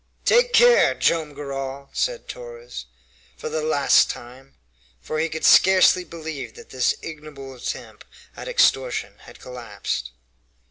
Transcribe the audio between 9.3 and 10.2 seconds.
collapsed.